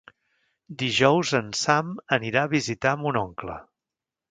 [0.83, 3.61] Dijous en Sam anirà a visitar mon oncle.